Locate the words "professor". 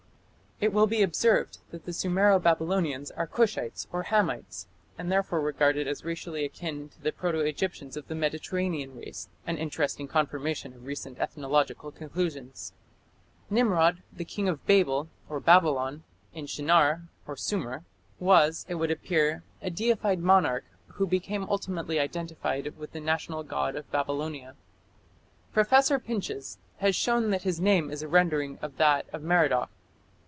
25.53-25.97